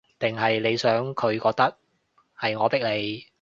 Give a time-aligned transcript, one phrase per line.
[0.19, 1.77] 定係你想佢覺得，
[2.37, 3.23] 係我逼你